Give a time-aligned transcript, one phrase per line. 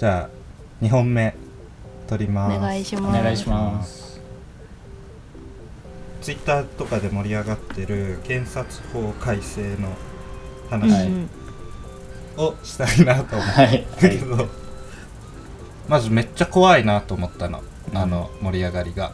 [0.00, 1.34] じゃあ2本目
[2.08, 2.56] 取ります。
[2.56, 3.22] お願いしおます。
[3.22, 4.18] 願いします。
[6.22, 9.88] ツイッターとかで盛り上がってる検察法改正の
[10.72, 11.28] うん話うん
[12.38, 13.86] をしたいなと思っはい。
[14.00, 14.48] たけど、
[15.86, 17.60] まずめっちゃ怖いなと思ったの。
[17.92, 19.12] あの盛り上がりが。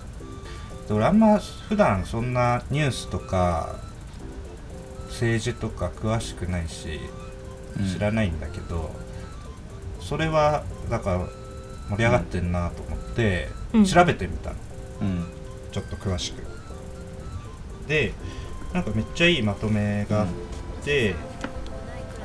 [0.86, 3.74] で俺あんま普段そんなニュースとか
[5.08, 7.00] 政治とか詳しくないし
[7.76, 7.92] うん。
[7.92, 8.90] 知らないんだけど、
[9.98, 11.18] それはだから
[11.90, 13.84] 盛り上がってんなと思ってうん。
[13.84, 14.56] 調べてみたの、
[15.02, 15.26] うん。
[15.72, 16.42] ちょっと詳しく。
[17.88, 18.12] で
[18.72, 20.26] なんかめっちゃいいまとめがあっ
[20.84, 21.14] て、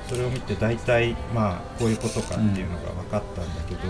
[0.09, 3.81] それを見て大体まあこういうことかっていうのが分かったんだけど、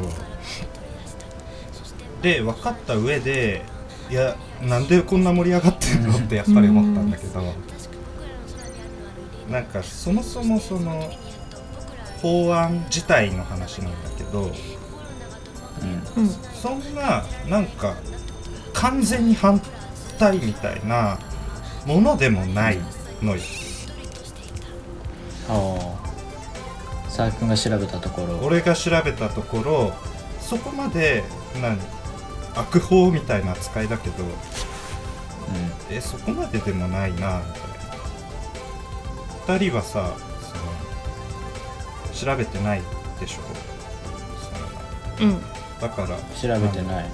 [2.22, 3.64] で分かった上で
[4.10, 7.42] いやなんでこんな盛り上がってんのってやっぱり思ったんだけど、
[9.50, 11.10] なんかそもそもその
[12.22, 14.52] 法案自体の話なんだけど
[15.82, 16.24] うん。
[16.24, 17.96] うんそんななんか
[18.74, 19.60] 完全に反
[20.20, 21.18] 対みたいな
[21.86, 22.78] ものでもない
[23.22, 23.42] のよ。
[25.50, 26.02] ああ。
[27.06, 28.38] 佐々木君が調べたところ。
[28.44, 29.94] 俺が調べたところ
[30.40, 31.24] そこまで
[31.62, 31.78] 何
[32.56, 34.24] 悪法みたいな扱いだけど
[35.90, 37.62] えそこまででもないなみたい
[39.48, 39.56] な。
[39.58, 40.14] 2人はさ
[42.26, 42.82] 調べてない
[43.20, 43.42] でしょ？
[45.18, 45.42] そのうん
[45.80, 47.06] だからうん調べてない。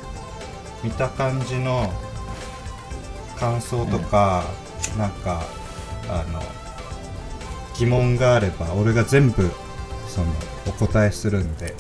[0.84, 1.92] 見た感じの
[3.40, 4.44] 感想とか、
[4.98, 5.42] なんか
[6.10, 6.42] あの
[7.78, 9.50] 疑問があれば俺が全部
[10.08, 10.28] その
[10.68, 11.76] お答えするんで。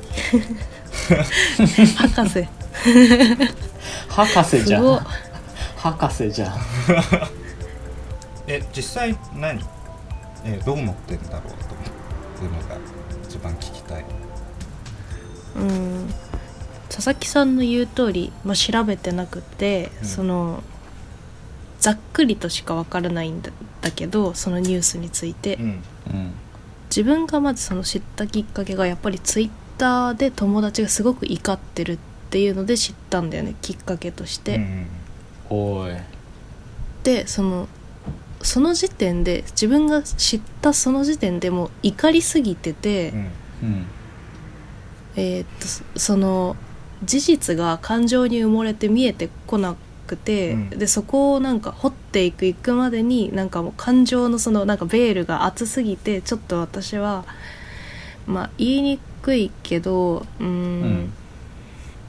[1.97, 2.47] 博士。
[4.09, 4.99] 博士じゃん。
[5.77, 6.57] 博士じゃん。
[8.47, 9.63] え実際何？
[10.45, 11.41] えどう思ってんだろう
[12.37, 12.75] というのが。
[12.75, 12.96] 一
[13.47, 14.05] 番聞きたい。
[15.55, 16.13] うん。
[16.89, 20.07] 佐々木さんの言う通り、まあ、調べてなくて、うん。
[20.07, 20.63] その
[21.79, 25.63] ざっくりとしか分からないんだだけどそのニュースについて、うん。
[25.63, 26.33] うん。
[26.89, 31.97] 自分がまずその知ったきっかけがやっぱりツイッターで友達がすごく怒ってるっ
[32.29, 34.55] ていうので知ったんだよねきっかけとして。
[34.55, 34.87] うん。
[35.49, 35.91] おい。
[37.03, 37.67] でその
[38.41, 43.19] その時点で自分が知ったその時点でもう怒りすぎてて、うん。
[43.19, 43.85] うん。
[45.15, 46.55] えーっとそその
[47.03, 49.75] 事実が感情に埋もれて見えてこな
[50.05, 50.69] くて、うん。
[50.69, 57.25] でそこをなんか掘っていくいくまでになんかもう感情のそのなんかベールが厚すぎてちょっと私は
[58.25, 61.13] まあ言いにくいけどうーんうん。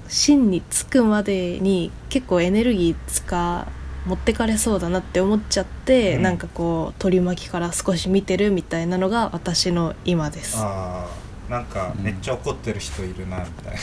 [0.08, 3.66] 芯につくまでに結構エネルギー使
[4.08, 6.22] 持ってかれそうだなって思っちゃって、うん。
[6.22, 10.56] なんかこう取り巻きから少し見てるみたいなのが私の今です。
[10.58, 11.06] あ
[11.48, 12.04] あなんかうん。
[12.04, 13.80] めっちゃ怒ってる人いるなみたいな。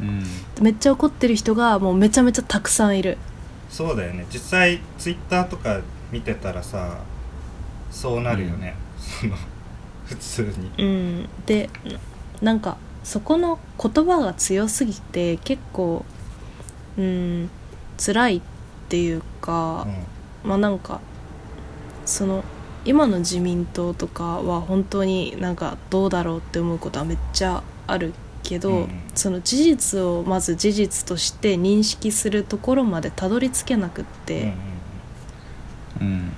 [0.00, 0.24] うん。
[0.60, 3.16] めっちゃ怒ってる人がもうめちゃめちゃたくさんいる。
[3.70, 4.26] そうだよね。
[4.32, 6.98] 実際ツイッターとか見てたらさ
[7.90, 9.36] そうなるよね、その
[10.06, 10.84] 普通に。
[10.84, 11.70] うん、で
[12.42, 16.04] ななんかそこの言葉が強すぎて結構
[16.96, 17.50] うん
[17.98, 18.42] 辛いっ
[18.88, 19.86] ていうか、
[20.44, 21.00] まあなんか
[22.06, 22.44] その
[22.84, 28.88] 今の自民党とかは本当になんかどうだろうって思うことはめっちゃあるけど、うん。
[29.14, 34.54] その事実をまず事実として認識するところまでたどり着けなくっうん、て、
[36.00, 36.06] うん。
[36.06, 36.32] うん。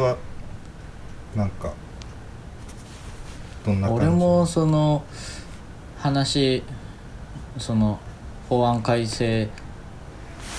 [0.00, 0.16] は
[1.36, 1.74] なんか
[3.66, 4.04] どんな感じ？
[4.04, 5.04] 俺もその
[5.98, 6.62] 話
[7.58, 7.98] その
[8.48, 9.50] 法案改正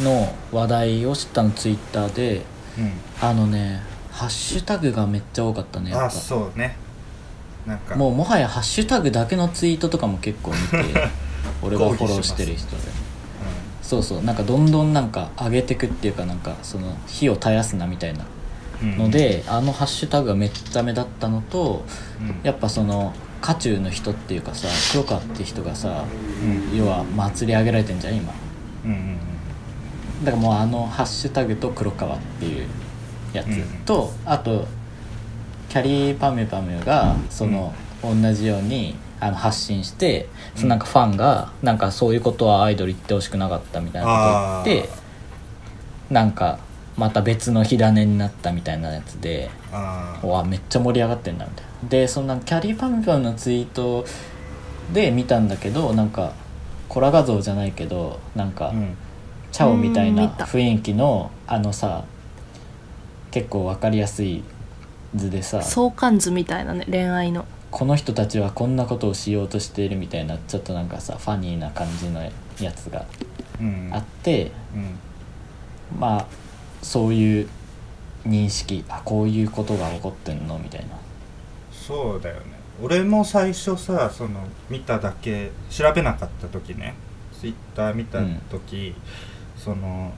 [0.04, 2.42] の話題を知ったのツイッターでう
[3.22, 3.82] あのね
[4.20, 6.76] ハッシュタグがめっちゃ多かったねん、あやっそうね。
[7.66, 7.92] なんか。
[7.92, 10.78] ぱもうもはやハッシュタグだけのツイートとかも結構見て
[11.64, 12.82] 俺がフォローしてる人で。
[13.82, 18.26] そうそうなんかどんどんなんか上げてくっていうかなんかその火を絶やすなみたいな
[18.84, 21.86] うんので、あのハッシュタグがめっちゃ目立ったのと
[22.20, 22.36] うん。
[22.44, 26.04] やっぱその渦中の人っていうかさ黒川って人がさ
[26.44, 26.78] うん。
[26.78, 28.34] 要は祭り上げられてんじゃん今。
[28.84, 29.19] うんうん
[30.24, 32.68] だからもうあのハッシュタグと黒川っていう
[33.34, 34.68] やつうんと、あと
[35.70, 44.90] キャリーパミュパミュがその、同じようにあの発信してそのなんかファンがなんかそういうことはアイドル言ってほしくなかったみたいなこと言って
[46.10, 46.60] なんか
[46.96, 49.50] また別の火種になったみたいなやつで
[50.24, 51.90] わめっちゃ盛り上がってんだみたいな。
[51.90, 54.06] でそのキャリーパミュパミュのツイート
[54.94, 56.34] で見たんだけどなんか
[56.88, 58.98] コラ画像じゃないけどなんか、あうん
[59.52, 62.06] チャオみたいな雰囲気のあのさ
[63.32, 64.44] 結構分かりやすい
[65.16, 67.46] 図でさ相関図みたいなね恋愛の。
[67.72, 72.32] この人たちはこんなことをしようとしているみたいなちょっとなんかさファニーな感じのや
[72.72, 73.06] つが
[73.60, 73.90] うん。
[73.94, 76.00] あって、うん。
[76.00, 76.26] まあ
[76.82, 77.50] そういう
[78.26, 80.98] 認識あこういうことが起こってんのみたいな。
[81.72, 82.42] そうだよね。
[82.82, 86.96] 俺も最初さその見ただけ調べなかった時ね
[87.40, 88.20] ツイッター見た
[88.50, 88.96] 時、
[89.64, 90.14] その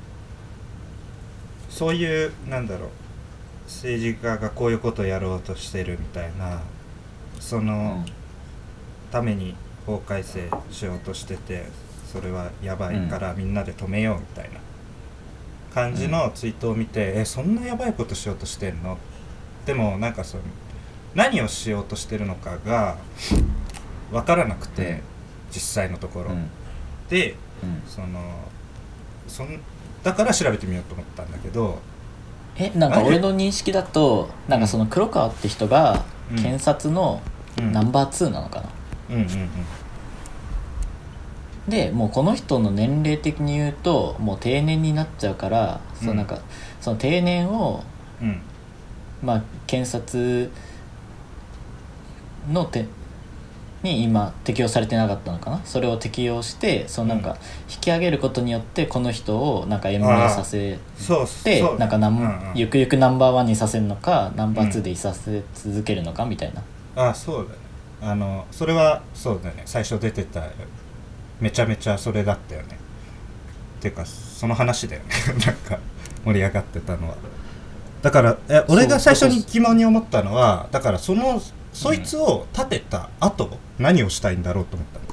[1.70, 2.90] そういうなんだろう
[3.66, 6.62] 政治家がこういうことをやろうとしてるみたいな
[7.40, 8.06] その、
[9.12, 9.56] ために
[9.86, 11.66] 法改正しようとしてて
[12.12, 14.60] それはやばいからみんなで止めようみたいな
[15.74, 18.98] 感じのツイートを見て、えそんなやばいことしようとしてんの？
[19.66, 20.44] でもなんかその
[21.16, 22.98] 何をしようとしてるのかが
[24.12, 25.02] 分からなくて、うん。
[25.52, 26.50] 実際のところ、うん。
[27.10, 27.82] でうん。
[27.88, 28.50] その
[29.28, 29.60] そん
[30.04, 31.80] だから調べてみようと思ったんだけど
[32.56, 36.38] えなんか俺の認識だとなんかその黒川って人がうん。
[36.38, 37.22] 検察の
[37.60, 37.72] うん。
[37.72, 38.70] ナンバー2なのかな、
[39.10, 39.50] うんうんうん。
[41.68, 46.00] でもうこの人の年齢的に言うともう定年になっちゃうから、うん。
[46.00, 46.40] そのなんか
[46.80, 47.84] その定年を
[48.22, 48.42] うん。
[49.22, 50.50] まあ検察
[52.50, 52.86] の手
[53.84, 55.62] に今適用されてなかったのかな？
[55.66, 57.38] それを適用してそのなんか
[57.70, 62.52] 引き上げることによってこの人をなんか延命させそうてなんかナン、うんうん。
[62.56, 67.58] ゆくゆくナンバーワンにさせるのかナンバーツーでいさせ続けるのかみたいな、あそうだね。
[68.02, 69.64] あのそれはそうだね。
[69.66, 70.44] 最初出てた
[71.40, 72.78] めちゃめちゃそれだったよね。
[73.80, 75.10] ていうかその話だよね。
[75.46, 75.80] なんか
[76.24, 77.16] 盛り上がってたのは。
[78.02, 81.40] だからえ俺が最初に疑問に思ったのはだからその
[81.74, 85.06] そいつを立てた後、何をしたいんだろうと思ったの？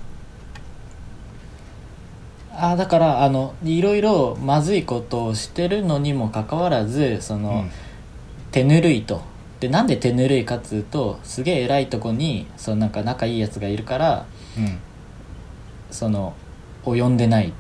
[2.61, 7.71] あーだからあのいろいろまずいことをしてるのにもかかわらずその、うん。
[8.51, 9.23] 手ぬるいと。
[9.61, 14.27] でなんで手ぬるいかっつうとすげえ偉いとこにそのなんか仲いいやつがいるから
[14.57, 14.79] うん。
[15.91, 16.35] その
[16.85, 17.53] 及んでない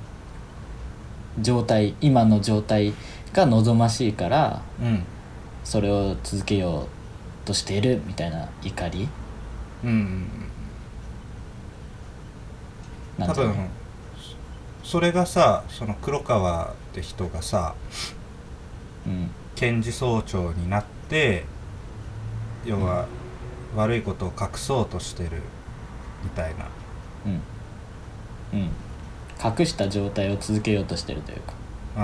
[1.41, 2.95] 状態今の状態
[3.33, 5.05] が望ましいからうん。
[5.63, 6.98] それを続けよう
[7.49, 9.09] としているみたいな怒り？
[9.83, 9.91] うん
[13.19, 13.71] うん多分
[14.85, 17.75] それがさその黒川って人がさ
[19.07, 19.31] うん。
[19.57, 21.45] 検事総長になって
[22.65, 23.09] 要は
[23.75, 25.43] 悪いことを隠そうとしてる
[26.23, 26.67] みたいな。
[27.27, 27.31] う
[28.57, 28.61] ん。
[28.61, 28.71] うん。
[29.43, 31.55] 隠した状態を続けようとしてるというか。
[31.97, 32.01] う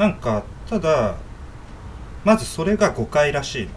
[0.00, 0.02] ん。
[0.02, 1.14] なんかただ
[2.24, 3.70] まずそれが誤解らしいの。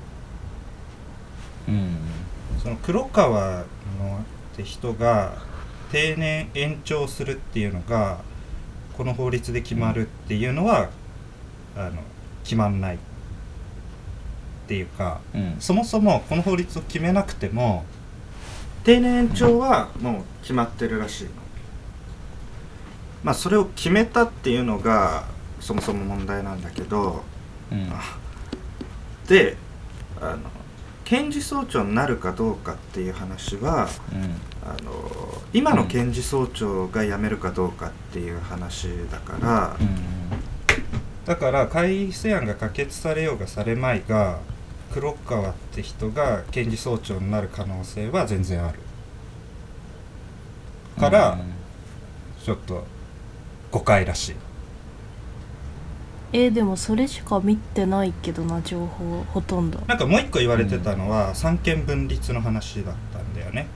[1.70, 1.98] うん。
[2.62, 3.64] その黒川の
[4.54, 5.34] って人が
[5.92, 8.20] 定年延長するっていうのが
[8.98, 10.90] この法律で決まるっていうのは、
[11.76, 12.02] あの
[12.44, 13.00] 決まんないっ
[14.68, 15.56] ていうかうん。
[15.60, 17.84] そもそもこの法律を決めなくても
[18.84, 21.32] 定年延長はもう決まってるらしいの。
[23.24, 25.26] まあそれを決めたっていうのが
[25.60, 27.24] そもそも問題なんだけど
[27.72, 27.92] うん
[29.28, 29.58] で
[30.22, 30.40] あの
[31.04, 34.56] 検事総長になるかどうかっていう話はうん。
[34.68, 39.88] あの今の検事総長が辞めるかどうかっていう話だから、うん。
[41.24, 44.40] だから改正案が可決されようがされまいが
[44.92, 48.80] 黒川って人が検事総長になる可能性は全然ある。
[51.00, 51.54] から、うん。
[52.44, 52.86] ちょっと
[53.72, 54.36] 誤解らしい
[56.38, 59.80] えーでもそれしか見てないけどな情報ほとんど。
[59.88, 63.68] なんかもう一個言われてたのは、三権分立の話だったんだよね。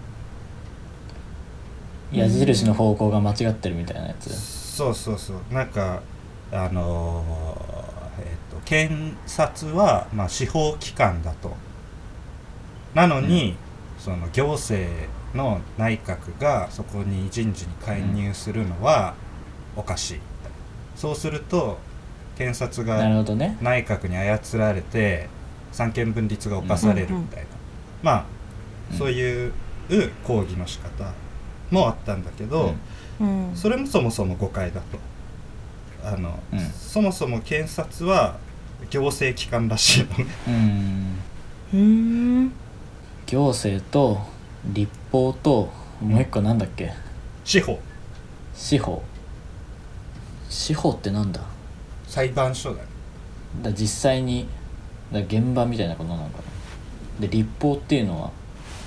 [2.11, 4.29] 矢印の方向が間違ってるみたいなやつ。
[4.75, 5.53] そうそうそう。
[5.53, 6.01] なんか
[6.51, 11.55] あのーえっ、と検察は、まあ、司法機関だと。
[12.93, 13.55] なのに、
[13.97, 14.91] その行政
[15.33, 19.13] の内閣がそこに人事に介入するのは
[19.77, 20.19] おかしい、
[20.97, 21.77] そうすると
[22.39, 23.57] 検察なるがほどね。
[23.61, 25.27] 内閣に操られて
[25.71, 27.45] 三権分立が犯されるみたいな、
[28.01, 28.25] まあ
[28.91, 28.97] うん。
[28.97, 29.53] そういう
[30.23, 31.11] 抗議の仕方
[31.69, 32.73] もあったんだけど、
[33.19, 33.51] うん。
[33.53, 34.97] それもそもそも誤解だと。
[36.07, 36.59] あの、うん。
[36.59, 38.37] そもそも検察は
[38.89, 40.25] 行政機関らしいのね。
[40.47, 41.19] うん。
[41.73, 41.79] うー
[42.45, 42.51] ん。
[43.27, 44.21] 行政と
[44.65, 45.69] 立法と
[46.01, 46.93] もう一個なんだっけ？
[47.43, 47.79] 司法。
[48.55, 49.03] 司法。
[50.49, 51.41] 司法ってなんだ？
[52.09, 52.85] 裁判所だよ。
[53.61, 54.47] だ実際に
[55.13, 56.43] だ現場みたいなことなのかな。
[57.21, 58.31] で立法っていうのは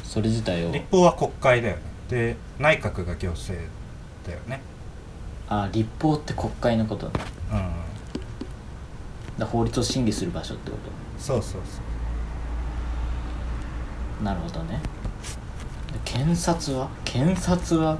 [0.02, 1.83] それ自体を立法は国会だよね。
[2.09, 3.64] で内閣が行政
[4.26, 4.61] だよね。
[5.49, 7.21] あ立法って国会のことだ。
[7.52, 7.71] うん。
[9.38, 10.83] だ法律を審議する場所ってこと。
[11.23, 11.81] そうそうそ
[14.21, 14.25] う。
[14.25, 14.81] なるほどね。
[16.05, 16.88] 検察は？
[17.05, 17.99] 検察は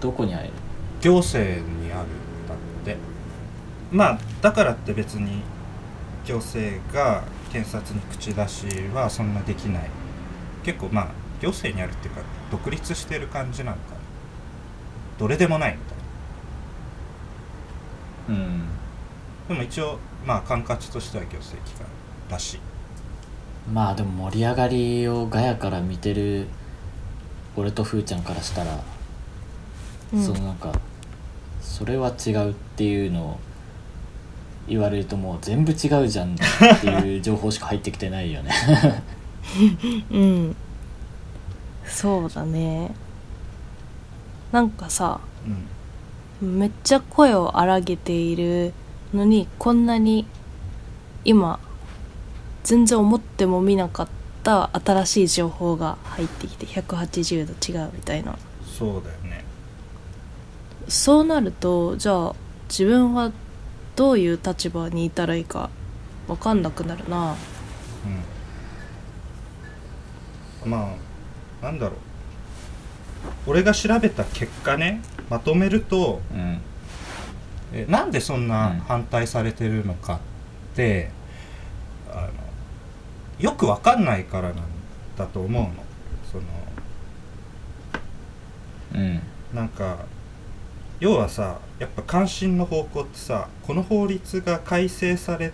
[0.00, 0.52] どこに入る？
[1.00, 2.96] 行政にあるんだって
[3.90, 5.42] まあだからって別に
[6.26, 9.90] 行政が検察に口出しはそんなできない。
[10.62, 11.08] 結構まあ
[11.40, 13.96] 行政にあるっていうか独立してる感じなのかな
[15.18, 15.78] どれでもないみ
[18.28, 18.42] たいな。
[18.42, 18.62] うん。
[19.48, 21.86] でも一応まあ管轄としては行政機関
[22.30, 22.54] らし。
[22.54, 22.60] い
[23.72, 26.48] まあでも盛り上がりをガヤから見てる
[27.56, 28.80] 俺とふーちゃんからしたら、
[30.12, 30.22] うん。
[30.22, 30.72] そのなんか
[31.60, 33.40] それは違うっていうのを
[34.68, 38.52] 言われるともう全部違うじゃんっていう情報しか入ってきてないよね。
[40.10, 40.56] うん。
[41.86, 42.92] そうだね。
[44.52, 45.20] なんかさ
[46.40, 48.72] うんめっちゃ声を荒げている
[49.12, 50.24] のにこんなに
[51.24, 51.58] 今
[52.62, 54.08] 全然思っても見なかっ
[54.44, 58.38] た新しい情報が入ってきて180度違うみたいな。
[58.64, 59.44] そうだよね。
[60.86, 62.34] そうなるとじゃあ
[62.68, 63.32] 自分は
[63.98, 65.70] どういう立場にいたらいいか
[66.28, 67.34] 分かんなくなるな。
[70.64, 70.70] うん。
[70.70, 70.94] ま
[71.62, 71.98] あなんだろう。
[73.48, 76.60] 俺が調べた結果ねまとめるとうん。
[77.74, 78.48] えなんでそんうん。
[78.48, 81.10] な反対されてるのかって、
[82.12, 82.30] あの
[83.40, 84.56] よくわかんないからなん
[85.16, 85.70] だと思うの。
[86.30, 86.44] その
[88.94, 89.20] うん。
[89.52, 89.98] なんか
[91.00, 95.52] 要はさやっぱ関心の方向ってさこの法律が改正され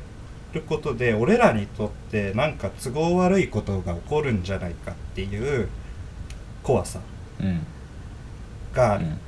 [0.53, 5.69] ることで俺らにとってなんか都合悪いことが起こるんじゃないかっていう
[6.63, 7.01] 怖さ
[7.41, 7.67] うん。
[8.73, 9.19] がある、うん。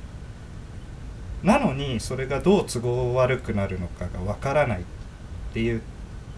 [1.43, 4.83] なのにそれがどう都合悪くなるのかがわからないっ
[5.53, 5.81] ていう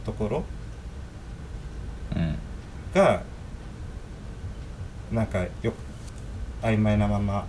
[0.05, 0.43] ところ
[2.15, 2.35] うん。
[2.93, 3.23] が
[5.11, 5.75] なんかよく
[6.61, 7.47] 曖昧なまま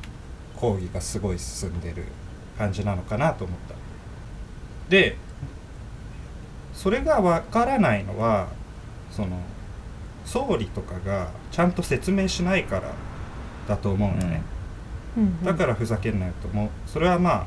[0.56, 2.04] 講義がすごい進んでる
[2.58, 3.74] 感じなのかなと思った。
[4.88, 5.16] で
[6.74, 8.48] それがわからないのは
[9.10, 9.40] その
[10.24, 12.92] 総理とかがちゃんと説明しないから
[13.68, 14.42] だと思うのね、
[15.16, 15.44] うん。
[15.44, 16.68] だからふざけんなよと思う。
[16.86, 17.46] それはまあ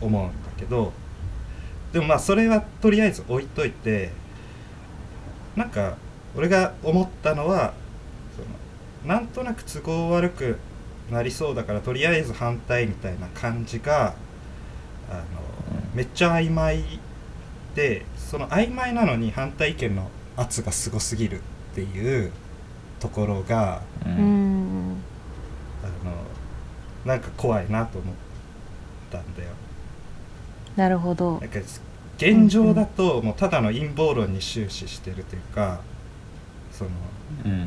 [0.00, 0.92] 思うんだけど。
[1.92, 4.12] でもまあそれはとりあえず置いといて
[5.54, 5.98] なんか
[6.34, 7.74] 俺が思ったのは
[8.34, 10.58] そのなんとなく都合悪く
[11.10, 14.14] なりそうだからとりあえず反対みたいな感じが
[15.10, 15.24] あの
[15.94, 17.00] めっちゃ曖昧
[17.74, 22.32] でその曖昧なのに反対意見の圧がすごすぎるっていう
[23.00, 24.92] ところがううん。
[24.92, 24.96] ん
[25.82, 26.12] あの
[27.04, 28.14] なんか怖いなと思っ
[29.10, 29.50] たんだよ。
[30.76, 31.40] なるほど。
[31.40, 31.58] なんか
[32.16, 35.80] 現状だともうただの陰謀論に終始してるというか
[36.72, 36.90] その、
[37.44, 37.60] うん。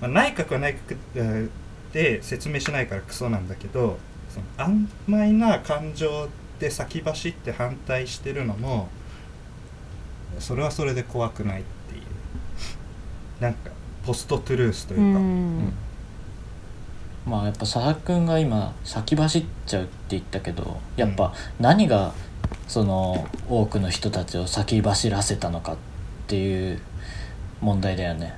[0.00, 1.50] まあ、内閣は内閣えー
[1.92, 6.28] で説明しないからクソなんだけどその曖昧な感情
[6.58, 8.88] で先走って反対してるのも
[10.38, 12.02] それはそれで怖くないっていう。
[13.40, 13.70] なんか
[14.04, 15.72] ポストトゥルースというか、うん。
[17.26, 22.14] まあやっぱ佐々木君が今先走っちゃうって言ったけどやっぱ何が
[22.66, 25.76] その多くの人たちを先走らせたのかっ
[26.26, 26.80] ていう
[27.60, 28.34] 問題だよね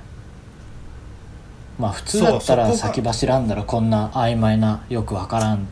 [1.81, 5.67] まあ普通だったら先走らんだらこんな曖昧なよくわからん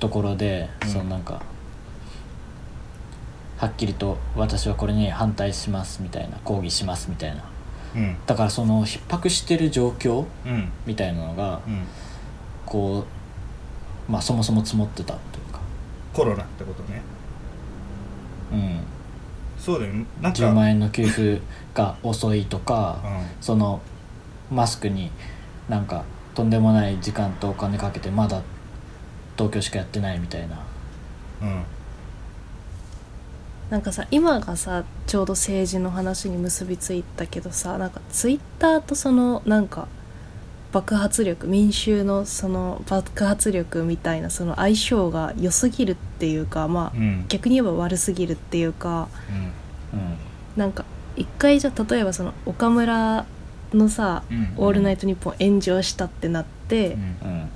[0.00, 0.88] ところで、うん。
[0.88, 1.40] そのなんか
[3.58, 7.44] はっきりと私はこれに反対しますみたいな抗議しますみたいな。
[7.94, 8.16] うん。
[8.26, 10.72] だからその逼迫してる状況うん。
[10.84, 11.86] みたいなのがうん。
[12.66, 13.04] こ
[14.08, 15.60] うまあそもそも積もってたというか。
[16.12, 17.02] コロナってことね。
[18.52, 18.80] うん。
[19.60, 19.92] そうだよ。
[19.92, 21.40] ねなんか10万円の給付
[21.72, 23.26] が遅いとかうん。
[23.40, 23.80] その
[24.50, 25.10] マスクに
[25.68, 28.42] なんかとんでもない時間とお金かけてまだ
[29.36, 30.58] 東京しかやってないみたいな。
[31.42, 31.64] うん。
[33.70, 39.88] なんかさ今がさちょうど政治の話に結びついたけどさなんかツイッターとそのなんか
[40.70, 47.24] 爆発力民衆のその爆発力みたいなその相性が良すぎるっていうかまあうん。
[47.28, 49.08] 逆に言えば悪すぎるっていうか
[49.92, 49.98] うん。
[49.98, 50.16] うん。
[50.56, 50.84] なんか
[51.16, 53.26] 一回じゃ例えばその岡村
[53.74, 57.00] のさうん「オールナイトニッポン」炎上したってなって、うん。
[57.00, 57.48] うん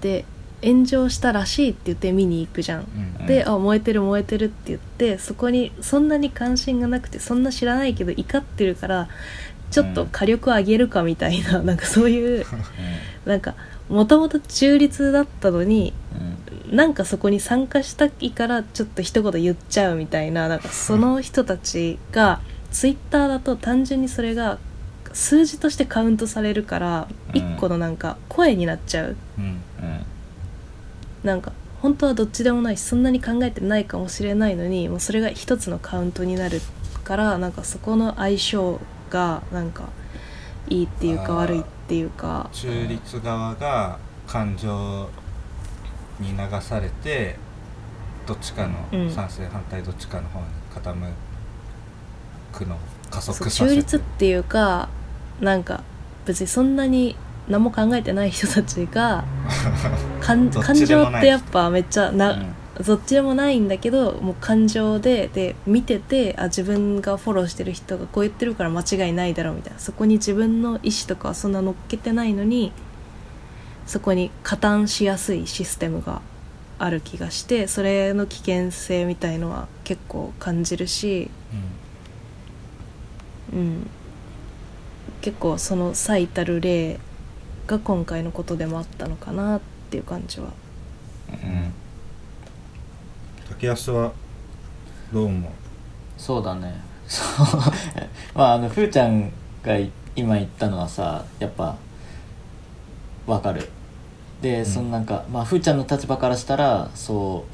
[0.00, 0.24] で
[0.62, 2.80] 炎上したらしいって言って見に行くじゃん。
[3.20, 3.26] うん。
[3.26, 9.08] で、あ燃えてる燃えてるって言ってそこにそんなに関心がなくてそんな知らないけど怒ってるから
[9.70, 12.44] ちょっと火力上げるかみたいな、 なんかそういう
[13.24, 13.54] なんか
[13.88, 15.92] もともと中立だったのに
[16.68, 16.76] うん。
[16.76, 24.69] なんかそこに参加したいからちょっと一言言っちゃうみたいななんかその人たちがツイッターだと単純にそれがか
[25.12, 27.36] 数字としてカウントされるからうん。
[27.36, 29.16] 一個のなんか声になっちゃう。
[29.38, 29.44] うん。
[29.44, 29.60] うん。
[31.22, 31.52] なんか
[31.82, 36.60] 本当はどっちでもないしそんなに考えてないかもしれないのにもうそれが一つのカウントになる
[37.04, 38.78] からなんかそこの相性
[39.10, 39.88] がなんか
[40.68, 42.48] いいっていうか悪いっていうか。
[42.52, 45.08] 中立側が感情
[46.20, 47.36] に流されて
[48.26, 49.06] どっちかうん。
[49.06, 51.12] の賛成反対どっちかの方に傾
[52.52, 52.78] くのを
[53.10, 53.68] 加速させて。
[53.70, 54.88] 中立っていうか
[55.40, 55.82] なんか
[56.26, 57.16] 別にそんなに
[57.48, 59.24] 何も考えてない人たちが
[60.20, 62.54] 感感情ってやっぱめっちゃな、うん。
[62.84, 69.78] どっちでもないんだけどもう感情でで見ててあ自分がフォローしてる人がこう言ってるから間違いないだろうみたいな。
[69.78, 72.72] そこに自分の意思とかはそんな乗っけてないのに
[73.86, 76.22] そこに加担しやすいシステムが
[76.78, 81.28] ある気がしてそれの危険性みたいのは結構感じるし、
[83.52, 83.90] うん、
[85.20, 86.98] 結構その最たる例
[87.66, 89.60] が今回のことでもあったのかなっ
[89.90, 90.48] ていう感じは。
[91.30, 91.72] うん。
[93.48, 94.12] 竹安は
[95.12, 95.50] どう思う？
[96.16, 96.74] そうだね。
[97.06, 97.46] そ う
[98.34, 99.30] まああのふーちゃん
[99.62, 101.76] がい今言ったのはさやっぱ
[103.26, 103.68] わかる。
[104.40, 104.66] で、ん。
[104.66, 107.44] そのなんかまあふーちゃんの立場からしたらそ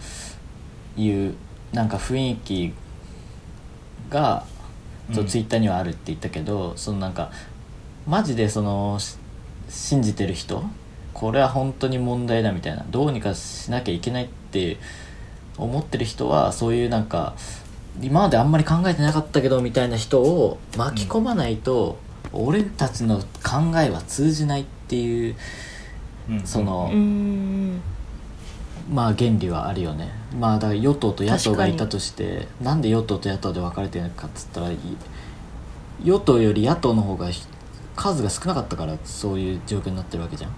[0.97, 1.35] ういう
[1.73, 2.73] なんか雰囲気
[4.09, 4.45] が
[5.13, 5.29] そううん。
[5.29, 7.31] ツイッターにはあるって言ったけど、そのなんか
[8.07, 9.17] マジでそのし
[9.69, 10.63] 信じてる人
[11.13, 14.77] これは本当に問題だみたいなどうにかしなきゃいけないって
[15.59, 17.35] 思ってる人はそういうなんか
[18.01, 21.99] 今まであんまり考えてなかったけどみたいな人を巻き込まないと、
[22.33, 25.37] 俺たちの考えは通じないっていう
[26.29, 26.47] うん。
[26.47, 27.81] そのうーん。
[28.93, 30.11] まあ原理はあるよね。
[30.39, 34.79] まあだから与党と野党がいたとしてなんで与党と野党で分かれてるのかっつったらい
[36.05, 37.47] 与党より野党の方がひ
[37.97, 40.51] 数が少なかったからそういう状況になってるわけじゃん。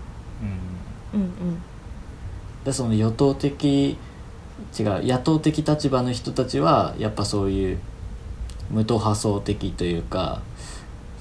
[1.14, 1.20] うん。
[1.20, 1.62] うんうん
[2.64, 3.96] でその与党的
[4.78, 7.78] 違う野党的立場の人たちはやっぱそういう
[8.70, 10.42] 無党派層的というか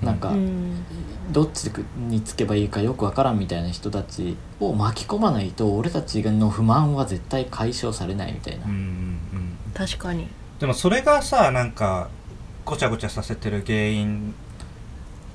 [0.01, 0.83] なんかうん。
[1.31, 8.65] どっちにつけばいいかよくわからんみたいな人たちを巻き込まないと俺たちの不満は絶対解消されないみたいな。
[8.65, 9.57] うんうんうん。
[9.73, 10.27] 確かに。
[10.59, 12.09] でもそれがさなんか
[12.63, 14.33] ごちゃごちゃさせてる原因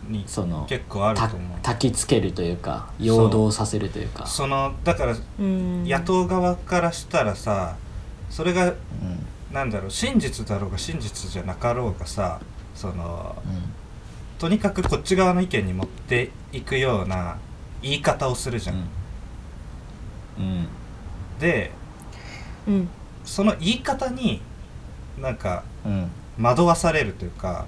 [0.09, 1.59] にその結構あるとた思う。
[1.63, 4.27] 焚きつけるというか陽動させるというか。
[4.27, 5.85] そのだからうん。
[5.85, 7.77] 野党側からしたらさ
[8.31, 8.77] それがうん。
[9.53, 12.41] なんだろう真実だろうが真実じゃなかろうがさ
[12.75, 13.63] そのうん。
[14.39, 17.37] とにかくこっち側の意見に持っていくような
[17.81, 18.89] 言い方をするじゃん、
[20.39, 20.69] うん。
[21.39, 21.71] で
[22.67, 22.89] うん。
[23.25, 24.41] その言い方に
[25.21, 26.11] なんかうん。
[26.41, 27.67] 惑わされるというか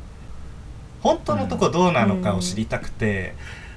[1.04, 3.34] 本当のとこどうなのかを知りたくて、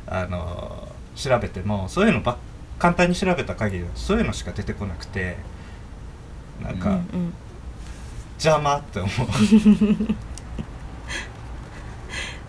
[0.07, 2.37] あの調べてもそういうのばっ
[2.79, 5.35] 簡単に調べた限りはそういうのしか出てこなくて
[6.63, 7.33] なんかうんうん
[8.35, 9.09] 邪魔って思う。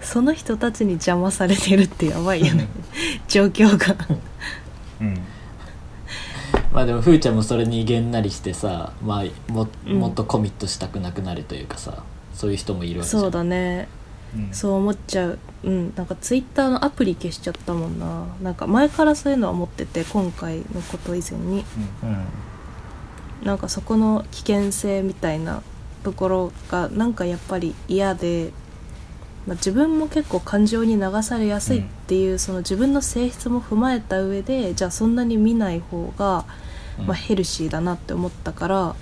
[0.00, 2.68] その人たちに邪魔されてるってやばいよね。
[3.26, 3.96] 状況が。
[5.00, 5.18] うん。
[6.72, 9.98] まあでもふーちゃんもそれにげんなりしてさ、まあ、もうん。
[9.98, 13.22] もっとコミットしたくなくなるというかさそういう人もいるわけじゃん。
[13.22, 13.88] そうだね。
[13.92, 13.97] うん
[14.52, 15.38] そう思っちゃう。
[15.64, 18.26] うんなんかツイッターのアプリ消しちゃったもんな。
[18.42, 21.64] なんか前からそういうのは思ってて今回のこと以前に。
[22.02, 23.46] うん。
[23.46, 25.62] なんかそこの危険性みたいな
[26.02, 28.52] ところがなんかやっぱり嫌で、
[29.46, 36.44] まあ、自分も結構感情に流されやすいっていう、その自分の性質も踏まえた上でじゃあそんなに見ない方が、
[36.98, 37.06] うん。
[37.06, 38.96] まあ、ヘルシーだなって思ったから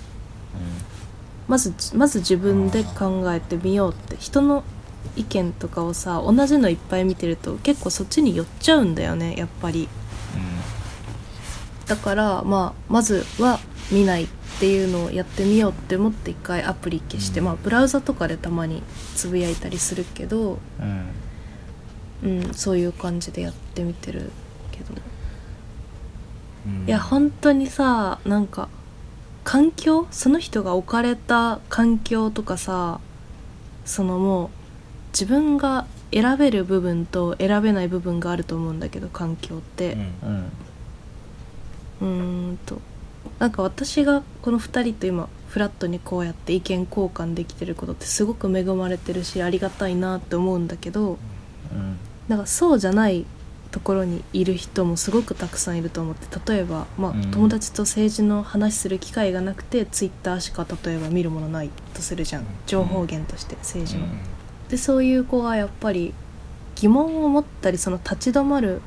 [1.47, 4.63] まずまず自分で考えてみようって人の
[5.15, 9.89] 意見とかをさ同じのいっぱい見てると結構そっちに寄っちゃうんだよねやっぱり。
[11.87, 13.59] だから、まあ、まずは
[13.93, 14.27] 見ないっ
[14.59, 17.45] ていうのをやってみようって思って一回アプリ消して、うん。
[17.45, 18.83] まあブラウザとかでたまに
[19.15, 21.05] つぶやいたりするけど、うん。
[22.23, 24.31] うん、そういう感じでやってみてる
[24.71, 24.93] けど、
[26.65, 26.85] うん。
[26.87, 28.67] いや本当にさなんか
[29.45, 30.07] 環境？
[30.11, 32.99] その人が置かれた環境とかさ
[33.85, 34.49] そのもう
[35.17, 39.97] 自分が選べる部分と選べない部分があると思うんだけど環境って。
[41.99, 42.59] うん。
[42.67, 42.79] と。
[43.39, 51.17] なんか私がこの2人と今フラットにこうやって意見交換できてることってすごく恵まれてるしありがたいなって思うんだけど
[51.71, 51.97] うん。
[52.27, 53.25] なんかそうじゃない
[53.71, 57.31] ところにいる人もすごくたくさんいると思って例えば、まあうん。
[57.31, 62.45] 友達と政治の話する機会がなくてツイッターしか例えば見るものないとするじゃん。
[62.67, 64.05] 情報源として政治の。
[64.69, 66.13] でそういう子がやっぱり
[66.75, 68.79] 疑問を持ったりその立ち止まるっ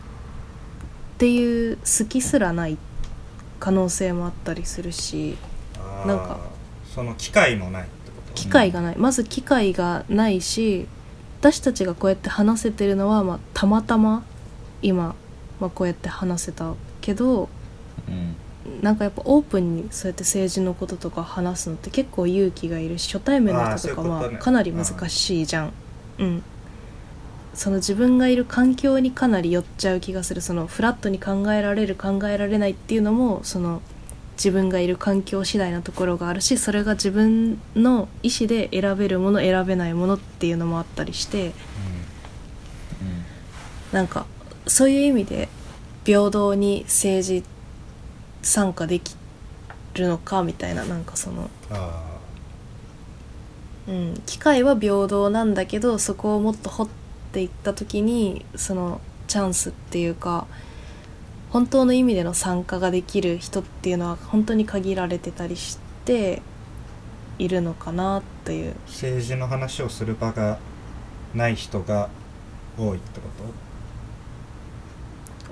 [1.19, 2.79] ていう好きすらない
[3.59, 5.37] 可能性もあったりするし
[6.07, 6.40] なんか
[6.95, 8.33] その機会もないってこと？
[8.35, 10.87] 機会がないまず機会がないし
[11.40, 14.23] 私たちがこうやって話せてるのは、まあ、たまたま
[14.83, 15.14] 今、
[15.61, 17.49] まあ、こうやって話せたけど
[18.09, 18.37] うん
[18.83, 24.29] なんかやっぱオープンにそうやって政治のこととか話すのって結構勇気がいるし初対面の人とかあーそういうことね。
[24.35, 25.73] まあかなり難しいじゃん。
[26.18, 26.42] うん。
[27.55, 30.40] その自分がいる環境にかなり寄っちゃう気がする。
[30.40, 33.83] そのフラットに考えられる考えられないっていうのもその
[34.37, 41.53] 自分がいる環境次第なところがあるしそれが自分の意思で選べるもの選べないものっていうのもあったりして
[43.92, 44.25] なんか
[44.66, 45.51] そういう意味で
[46.07, 47.44] 平等に政治
[48.42, 49.14] 参加でき
[49.94, 52.07] るのかみたいななんかその、あ
[53.88, 56.88] うん、機会は平等なんだけどそこをもっと掘っ
[57.33, 60.46] ていった時にそのチャンスっていうか
[61.50, 66.42] 本当の意味での参加ができる人っていうのは本当に限られてたりして
[67.38, 68.72] いるのかなっていう。
[68.72, 70.59] ー政治の話をする場が
[71.35, 72.09] ない人が
[72.79, 73.69] 多いってこと？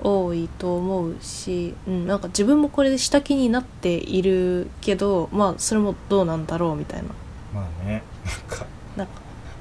[0.03, 7.09] 多いと思うし、うん、なんか自分もこれで下気になっているけどまあそれもどうなんだろうみたいな。
[7.53, 8.65] まあねなんか。
[8.95, 9.13] なんか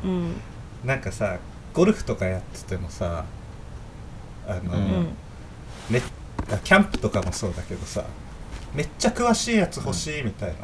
[0.04, 0.34] うん。
[0.84, 1.38] なんかさ
[1.72, 3.24] ゴルフとかやっててもさ
[4.46, 4.70] あの、うん。
[4.70, 5.08] うん
[5.90, 6.02] め
[6.50, 8.04] あキャンプとかもそうだけどさ
[8.74, 10.56] めっちゃ詳しいやつ欲しいみたいな、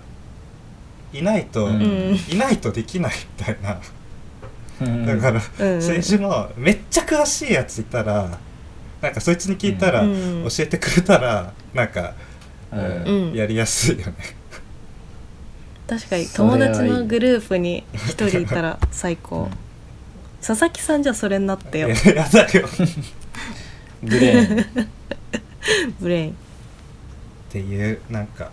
[1.19, 1.83] いないと、うん。
[1.83, 3.81] うんいないとできないみたいな。
[4.83, 5.07] うん。
[5.07, 5.73] だから、うん。
[5.73, 8.39] うん政治のめっちゃ詳しいやついたら
[9.05, 10.49] なんかそいつに聞いたら、うん。
[10.49, 12.15] 教えてくれたらなんか、
[12.73, 13.35] うん。
[13.35, 14.15] やりやすいよね。
[15.87, 19.51] 確かに友達のグループに一人いたら 最高。
[20.41, 21.89] 佐々木さんじゃそれになってよ。
[22.17, 22.67] やだよ。
[22.67, 22.71] っ
[24.03, 24.67] ブレーン。
[26.01, 26.37] ブレイン。
[27.51, 28.51] ていうなんか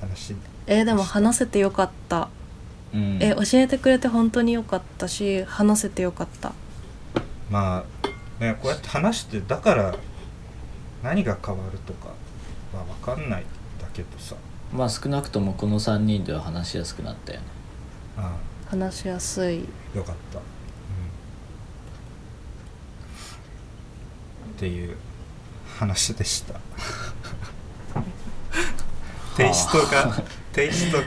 [0.00, 0.34] 話。
[0.66, 2.30] えーでも話せてよかった。
[2.94, 3.18] うん。
[3.20, 6.54] え教えてくれて本当によかったし話せてよかった。
[7.50, 8.06] まあ
[8.40, 9.94] ねこうやって話してだから
[11.02, 12.08] 何が変わるとか
[12.72, 13.44] は分かんない
[13.80, 14.34] だけどさ。
[14.72, 17.46] まあ少なくともこの3人では話しやすくなったよね。
[18.18, 19.64] あ話しやすい。
[19.94, 20.44] あよかった、うん、
[24.52, 24.96] っていう
[25.78, 26.54] 話でした。
[29.36, 30.22] テイストが
[30.52, 31.04] テイストが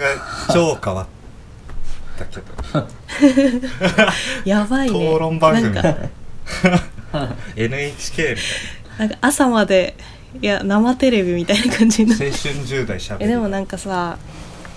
[0.54, 1.08] 超変わっ
[2.18, 2.54] たけど。
[4.46, 5.14] やばいね。
[5.14, 5.74] 討論番組。
[5.74, 6.10] なんか
[7.56, 9.06] NHK みな。
[9.06, 9.96] んか朝まで
[10.42, 12.26] いや生テレビみたいな感じになって。
[12.26, 14.18] たいな青春10代しゃべえでもなんかさ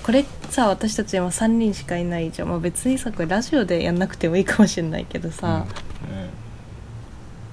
[0.03, 5.65] これさ私たち今3人しかいないじゃん、まあ、別にさこれラジオでやんなくてもいいかもしれないけどさ、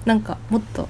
[0.04, 0.88] なんかもっと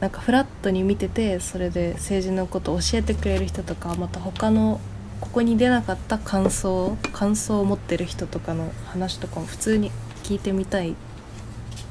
[0.00, 4.80] なんかフラットに見ててそれで政治のことを教えてくれる人とかまた他の
[5.20, 9.90] ここに出なかった感想感想を持ってる人とかの話とかも普通に
[10.22, 10.94] 聞いてみたい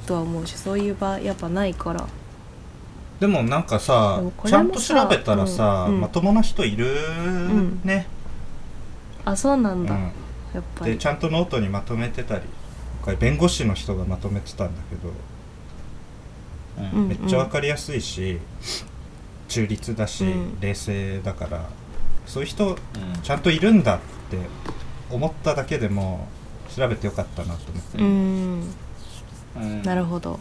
[0.10, 2.08] とは思うしそういう場やっぱないから。
[3.20, 6.02] でもなんかさちゃんと調べたらさ、うんうん。
[6.02, 8.08] まともな人いるんね、
[9.24, 10.02] あそうなんだ、うん。
[10.02, 10.10] や
[10.62, 10.94] っぱり。
[10.94, 12.42] でちゃんとノートにまとめてたり
[13.02, 15.10] 今回弁護士の人がまとめてたんだけど、
[16.80, 18.40] うんうんめっちゃ分かりやすいし
[19.48, 20.60] 中立だし、うん。
[20.60, 21.70] 冷静だから
[22.26, 22.78] そういう人うん。
[23.22, 24.00] ちゃんといるんだっ
[24.32, 24.38] て
[25.12, 26.28] 思っただけでも
[26.76, 28.70] 調べてよかったなと思って、
[29.84, 30.40] なるほど。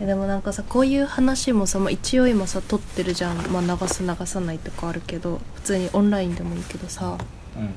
[0.00, 7.16] えでもなんかさこういう話もさ、まあ、一応今さ撮ってるじゃん、まあ、流す流さないとかあるけど普通にオンラインでもいいけどさ。
[7.56, 7.74] うん。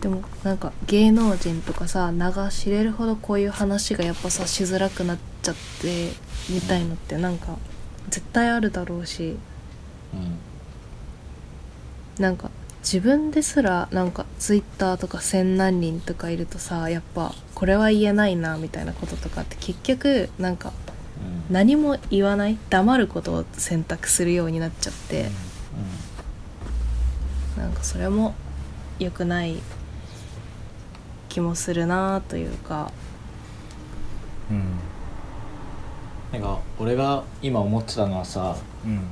[0.00, 6.10] でもなんか芸能人とかさ名が知れるほどこういう話がやっぱさしづらくなっちゃって
[6.50, 7.56] みたいのってなんか
[8.08, 9.36] 絶対あるだろうし。
[10.12, 10.38] うん。
[12.18, 12.50] なんか
[12.82, 20.72] 自分ですらなんかツイッターとか千何人とかいるとさやっぱこれは言えないなみたいなこととかって結局なんか
[21.50, 25.30] 何も言わない黙ることを選択するようになっちゃって。
[27.56, 28.34] なんかそれも
[28.98, 29.56] 良くない
[31.28, 32.90] 気もするなというか。
[34.50, 34.78] うん。
[36.32, 39.02] なんか俺が今思ってたのはさうん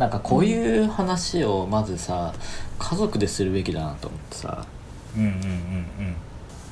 [0.00, 2.32] なんかこういう話をまずさ
[2.78, 4.64] 家族でするべきだなと思ってさ。
[5.14, 6.14] うんうんうん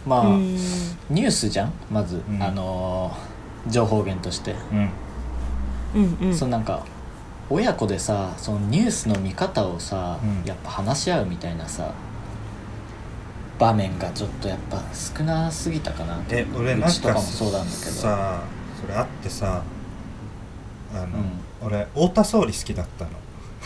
[0.07, 0.55] まあ、うん。
[1.11, 1.73] ニュースじゃん？
[1.91, 2.43] まず、うん。
[2.43, 4.91] あのー情報源として、うん。
[5.95, 6.35] うんうん。
[6.35, 6.87] そのなんか
[7.51, 10.49] 親子でさそのニュースの見方をさ、うん。
[10.49, 11.93] やっぱ話し合うみたいなさ
[13.59, 16.17] 場面がちょっとやっぱ少なすぎたかな。
[16.23, 17.91] とえ俺なんかうちとかもそうなんだけど。
[17.93, 18.41] さ
[18.81, 19.63] それあってさ
[20.95, 21.09] あの、うん
[21.63, 23.11] 俺太田総理好きだったの。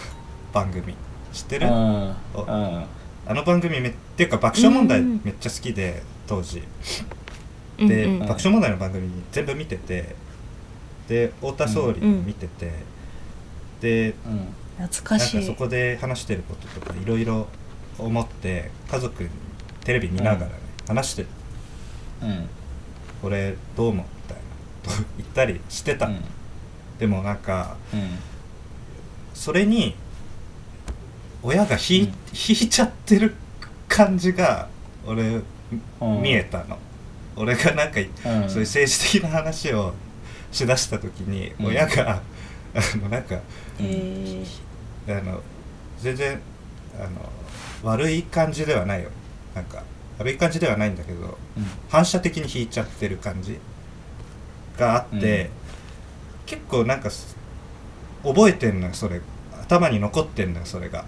[0.53, 0.95] 番組。
[1.33, 2.17] 知ってる、うん。
[2.35, 2.43] お。
[2.43, 2.85] うん。
[3.25, 5.21] あの番組めっていうか爆笑問題うん。
[5.25, 6.63] めっちゃ好きで当時。
[7.79, 8.19] うんで、うん。
[8.21, 10.15] 爆笑問題の番組全部見てて
[11.09, 12.73] で太田総理も見てて、
[13.81, 15.37] でうん懐かしい。
[15.37, 17.49] なんかそこで話してることとかいろいろ
[17.99, 19.29] 思って家族に
[19.85, 20.53] テレビ見ながらね、
[20.87, 21.27] 話して
[22.23, 22.49] うん。
[23.21, 26.25] これどう思うみたいなと言ったりしてた、うん
[27.03, 28.11] でもなんかうん。
[29.35, 29.97] それに
[31.43, 32.09] 親が引い,、うん。
[32.09, 33.35] 引いちゃってる
[33.89, 34.69] 感じが
[35.05, 35.25] 俺、
[36.01, 36.23] うん。
[36.23, 36.79] 見えたの。
[37.35, 38.09] 俺がなんか、うん。
[38.49, 39.95] そういう政治的な話を
[40.53, 41.67] しだした時にうん。
[41.67, 42.23] 親が、
[42.73, 43.41] あのなんか
[43.81, 45.19] えー。
[45.19, 45.41] あの
[45.99, 46.41] 全然
[47.01, 47.29] あの
[47.83, 49.11] 悪い感じではないよ。
[49.57, 49.83] なんか
[50.21, 51.67] 悪い感じではないんだけどうん。
[51.89, 53.59] 反射的に引いちゃってる感じ
[54.79, 55.51] があって、
[56.53, 57.35] 結構なんかす
[58.23, 59.23] 覚えてんのよそれ。
[59.63, 61.07] 頭に残ってんのよそれが。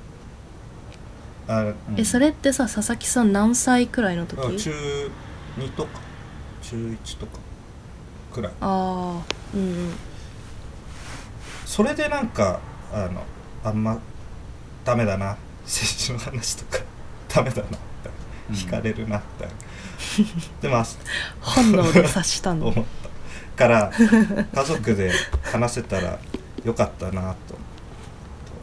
[1.46, 1.76] あうん。
[1.98, 4.56] えそれってさ佐々木さん何歳くらいの時？
[4.56, 5.10] 中
[5.58, 6.00] 2とか
[6.62, 7.32] 中1とか
[8.32, 8.52] くらい。
[8.62, 9.22] ああ
[9.54, 9.94] うんうん。
[11.66, 13.22] それでなんかあの
[13.64, 13.98] あんま
[14.86, 16.82] ダメだな政治の話とか。
[17.28, 17.80] ダメだなみたいな
[18.48, 18.54] うん。
[18.54, 19.54] 惹かれるなみたいな、
[20.62, 20.86] でもあ
[21.42, 23.03] 本能で察したんだ思った
[23.56, 23.92] から
[24.54, 25.12] 家族で
[25.42, 26.18] 話せたら
[26.64, 27.58] よかったなとと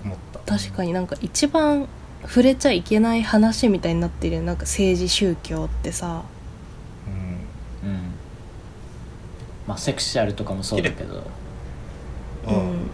[0.03, 0.39] 思った。
[0.57, 1.87] 確かになんか一番
[2.23, 4.41] 触れちゃいけない話みたいになってるよ。
[4.43, 6.23] なんか政治宗教ってさ。
[7.07, 7.09] う
[7.85, 7.89] ん。
[7.89, 7.99] うん。
[9.67, 11.23] まあセクシャルとかもそうだけど。
[12.47, 12.89] あうん。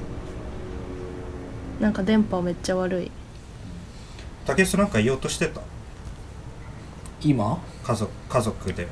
[1.81, 3.11] なんか電波めっちゃ悪い。
[4.45, 5.61] たけしなんか言おうとしてた？
[7.21, 7.61] 今？
[7.83, 8.87] 家族家族で。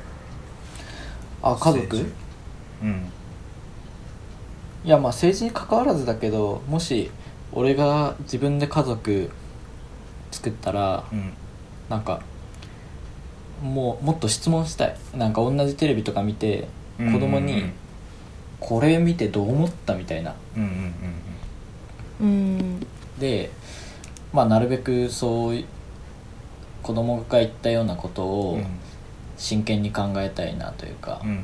[1.42, 2.12] あ家族？
[2.82, 3.10] うん。
[4.84, 7.10] いやまあ政治に関わらずだけどもし
[7.52, 9.30] 俺が自分で家族
[10.30, 11.32] 作ったらうん。
[11.88, 12.20] なんか
[13.62, 14.96] もうもっと質問したい。
[15.16, 17.64] なんか同じテレビとか見てうん子供に
[18.60, 20.34] 「これ見てどう思った?」みたいな。
[20.56, 20.94] うんうん
[22.20, 22.32] うんう
[22.74, 22.86] ん。
[23.18, 23.50] で
[24.32, 25.64] まあなるべくそうい
[26.82, 28.66] 子供が言ったようなことをうんうん。
[29.38, 31.42] 真剣に考えたいなというか、うんうんうん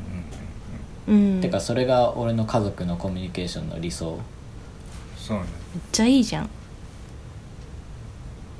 [1.07, 4.19] てかそれが俺の家族のコミュニケーションの理想。
[5.17, 5.45] そうね。
[5.75, 6.51] めっちゃいいじゃん。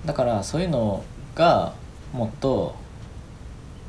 [0.05, 1.75] だからそういうのが
[2.13, 2.75] もっと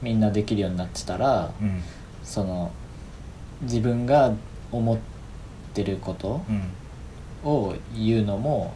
[0.01, 1.81] みんなできるようになってたらうん。
[2.23, 2.71] その
[3.63, 4.33] 自分が
[4.71, 4.97] 思っ
[5.73, 7.49] てることうん。
[7.49, 8.73] を言うのも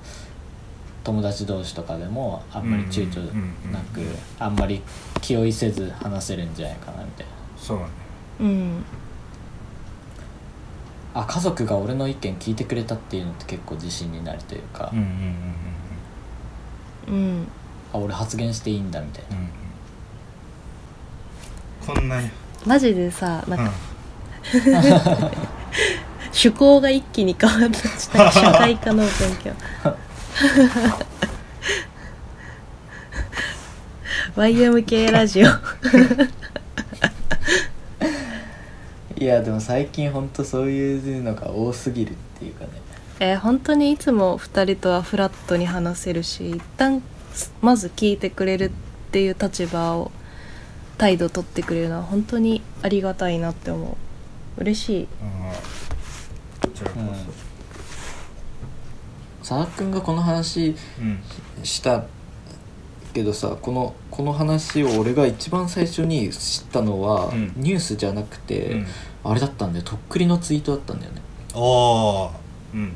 [1.04, 3.24] 友達同士とかでもあんまり躊躇
[3.72, 4.16] なくうんうんうん。
[4.40, 4.82] あんまり
[5.22, 7.32] 気負いせず話せるんじゃないかなみたいな。
[7.58, 7.86] そうね。
[8.40, 8.84] うん
[11.19, 14.99] あ家族が俺の意見聞いてくれたっていうのって結構自信になるというか、うん。
[14.99, 15.06] うん。
[17.08, 17.47] うんうん
[17.93, 19.38] あ俺発言していいんだみたいな。
[19.38, 19.45] うんう
[21.93, 21.95] ん。
[21.95, 22.30] こんなに。
[22.65, 24.75] マジでさなんかうん。
[26.38, 27.89] 趣向が一気に変わった
[28.32, 29.10] 社会科の勉
[29.43, 29.53] 強。
[34.36, 35.47] YMK ラジオ
[39.19, 42.69] いやでも最近ほんとそういうのが多すぎるっていうかね。
[43.19, 47.01] えー本当にいつも2人とはフラットに話せるし一旦
[47.62, 48.71] まず聞いてくれるっ
[49.12, 50.12] ていう立場を
[50.99, 53.97] 態度取ってくれるのは本当にありがたいなって思
[54.58, 54.62] う。
[54.62, 55.08] 嬉しい。
[55.21, 56.99] あーこちらこ
[59.39, 61.19] 佐々木君がこの話そうん。
[61.63, 62.06] した
[63.17, 67.51] けどさこのこの話を俺が一番最初に知ったのは、うん。
[67.56, 68.88] ニュースじゃなくて、うん。
[69.23, 69.86] あれだったんだよ。
[69.86, 71.21] とっくりのツイートだったんだよね。
[71.56, 72.32] おー。
[72.75, 72.91] うんうんうん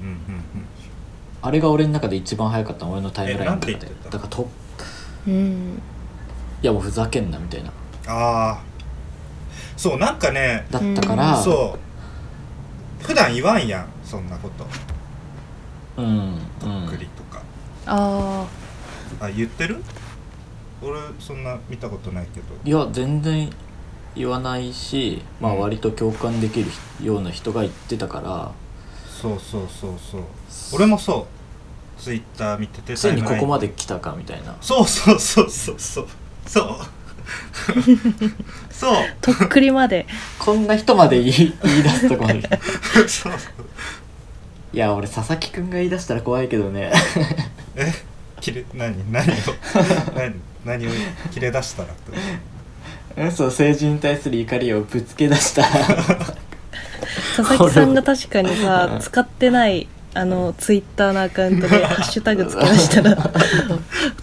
[1.42, 2.92] あれが俺の中で一番早かったの。
[2.92, 3.74] 俺のタイムラインの中で
[4.12, 4.48] だからと
[5.28, 5.82] うん。
[6.62, 7.72] いやもうふざけんなみたいな。
[8.06, 8.62] ああ
[9.76, 11.80] そうなんかねだったからそ
[13.02, 13.04] う。
[13.04, 14.68] 普段言わんやんそんなこと。
[15.98, 16.40] うんうん。
[16.60, 17.42] とっくりとか、
[17.88, 18.46] あ
[19.20, 19.84] あ言ってる？
[20.82, 22.46] 俺そんな見たことないけど。
[22.64, 23.50] いや全然
[24.16, 25.60] 言わないしまあうん。
[25.60, 26.72] 割と共感できる
[27.04, 28.52] ような人が言ってたから。
[29.22, 30.22] そうそうそうそう。
[30.74, 31.28] 俺もそ
[31.98, 32.02] う。
[32.02, 34.56] ツイッター見ててついにここまでで来たかみたいな。
[34.60, 36.08] そうそうそうそうそう。
[36.48, 36.78] そう。
[38.72, 38.94] そう。
[38.96, 40.08] あとっくりまで。
[40.40, 42.42] こんな人まで言い言い出すとこまで
[43.08, 43.34] そう。
[44.74, 46.92] いや俺佐々木くんが言い出したら怖いけどね。
[47.76, 47.94] え？
[48.42, 49.36] 切れ何何を
[50.16, 50.90] 何何を
[51.32, 55.68] 切れ出したらってうんそう政治に対する怒りをぶつけ出したら。
[57.36, 63.16] 佐 佐々木さんが確かにさ使ってないあのツイッターのアカウントで ハッシュタグつけ出したら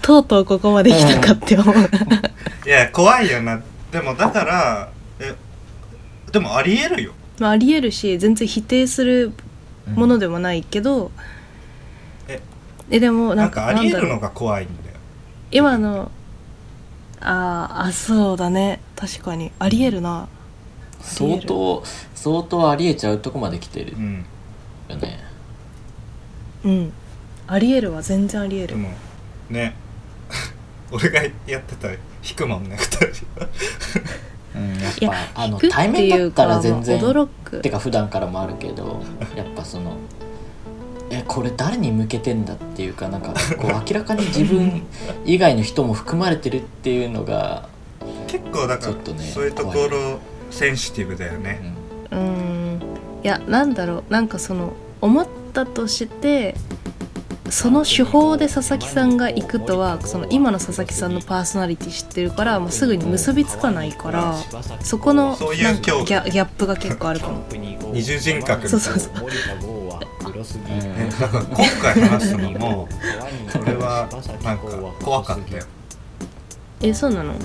[0.03, 1.77] とうとうここまで来たかって思う。
[2.67, 3.61] いや怖いよな。
[3.91, 5.35] でもだからえ
[6.31, 7.13] でもありえるよ。
[7.39, 9.33] まあありえるし全然否定する
[9.95, 11.38] ものでもないけど、え
[12.91, 14.09] えでもななんんかかありえなんだろう。
[14.09, 14.97] るのが怖いんだよ。
[15.51, 16.11] 今の
[17.21, 18.81] あーあそうだね。
[18.97, 19.53] 確かに。
[19.59, 20.29] ありえるな。
[21.01, 21.83] 相当
[22.15, 24.25] 相当ありえちゃうとこまで来てるうん
[24.89, 25.19] よね。
[26.65, 26.93] うん。
[27.47, 28.69] ありえるわ全然ありえる。
[28.69, 28.91] でも
[29.51, 29.75] ね。
[30.91, 31.95] 俺がやってたら
[32.29, 33.07] 引くもんね二人
[34.57, 36.97] うんやっいやぱあの引くって対面だったら全然。
[36.97, 37.61] いうかまあ驚く。
[37.61, 39.03] てか普段からもあるけど
[39.37, 39.97] やっぱその
[41.11, 44.83] えこれ誰に向けてんだっていうかなんかこう明らかに自分
[45.25, 47.69] 以外の人も含まれてるっていうのが、
[48.27, 50.19] 結構だからちょっとねそういうところ
[50.51, 51.75] センシティブだようね。
[52.13, 52.81] んうーん。
[53.25, 54.13] いやなんだろう。
[54.13, 56.55] なんかその思ったとして
[57.51, 64.35] その手法で佐々木さんが行くとはその今の佐々木さんのパーソナリティ知ってるから、まあ、すぐに結びつかないから
[64.83, 67.45] そこのギャギャップが結構あるかも。
[67.91, 69.01] 二重人格みたいな。
[69.01, 69.21] そう
[70.45, 72.89] そうそうねだから今回話すのも
[73.61, 74.09] 俺は
[74.43, 74.65] なんか
[75.03, 75.65] 怖かったよ。
[76.81, 77.33] えそうなの？
[77.33, 77.37] い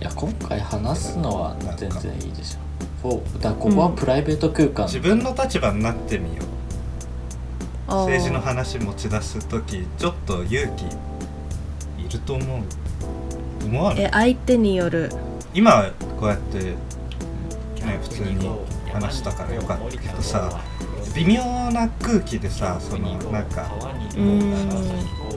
[0.00, 2.58] や今回話すのは全然いいでしょ。
[3.02, 6.42] こうだここはプライベート空間、自分の立場になってみよ
[7.88, 7.92] う。
[7.92, 10.84] 政治の話持ち出す時ちょっと勇気
[12.02, 12.62] いると思う。
[13.64, 14.02] 思わない？
[14.04, 15.10] え相手による。
[15.54, 16.76] 今はこうやってね
[18.02, 18.50] 普通に
[18.92, 20.60] 話したからよかったけどさ
[21.18, 23.66] 微妙な空気でさそのなんか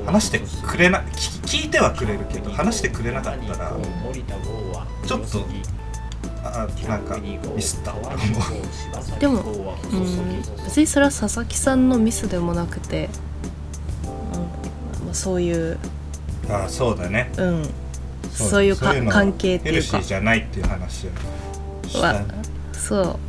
[0.05, 3.75] 話してくれな聞聞いてはくれるけど話してくれなかったら
[5.07, 5.45] ちょっと
[6.43, 7.91] あなんかミスった。
[7.93, 8.15] と思
[9.17, 10.41] うでもうん。
[10.65, 13.09] 別にそれは佐々木さんのミスでもなくて、
[14.99, 15.05] うん。
[15.05, 15.77] まあ、そういう。
[16.49, 17.31] あそうだね。
[17.37, 17.69] うん。
[18.31, 19.75] そういうかの関係っていうか。
[19.75, 21.07] ヘルシーじゃないっていう話
[21.93, 22.25] は
[22.73, 23.19] そう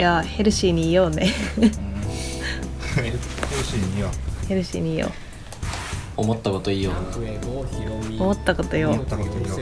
[0.00, 1.26] いやヘルシーにいようね。
[1.26, 3.18] ヘル
[3.62, 4.10] シーには
[4.48, 5.12] ヘルシーにいよ
[6.16, 6.94] 思ったこといいよう
[8.18, 9.60] 思ったことよ思ったことよ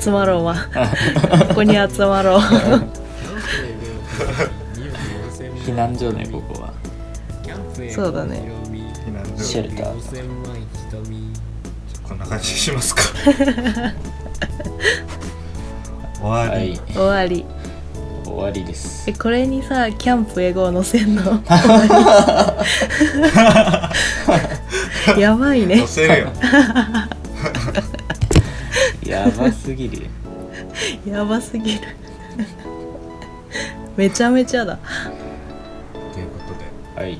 [0.00, 0.54] 集まろうわ。
[1.48, 2.38] ここに集まろう。
[5.66, 6.72] 避難所ねここは。
[7.90, 8.40] そうだね。
[9.04, 9.42] 避難所。
[9.42, 9.92] シェルター
[12.08, 13.02] こんな感じにしますか？
[16.22, 16.80] 終わり、はい。
[16.92, 17.44] 終わり。
[18.24, 19.10] 終わりです。
[19.10, 21.42] えこれにさキャンプ英語を載せんの？
[25.18, 25.78] やばいね。
[25.78, 26.32] 載せるよ。
[29.04, 30.04] やばすぎる。
[30.04, 30.08] よ
[31.06, 31.80] やばすぎる。
[33.96, 34.78] めちゃめちゃだ。
[36.14, 36.38] というこ
[36.94, 37.02] とで。
[37.04, 37.18] はい。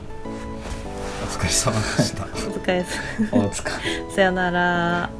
[1.22, 2.24] お疲れ様でした。
[2.24, 2.84] お疲れ
[3.30, 4.14] 様お疲れ。
[4.14, 5.10] さよなら